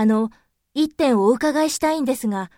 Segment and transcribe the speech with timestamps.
[0.00, 0.30] あの、
[0.72, 2.50] 一点お伺いしたいんですが、